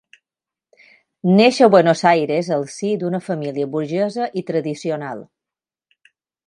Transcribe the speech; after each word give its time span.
Neix 1.39 1.59
a 1.67 1.67
Buenos 1.75 2.01
Aires 2.13 2.49
al 2.57 2.65
si 2.79 2.91
d'una 3.05 3.23
família 3.29 3.69
burgesa 3.77 4.33
i 4.43 4.49
tradicional. 4.53 5.27